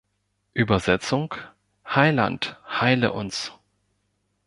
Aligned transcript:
Übersetzung: 0.55 1.35
Heiland, 1.87 2.57
heile 2.67 3.13
uns. 3.13 3.51